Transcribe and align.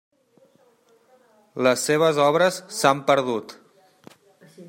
Les 1.67 1.83
seves 1.89 2.23
obres 2.25 2.59
s'han 2.79 3.05
perdut. 3.13 3.57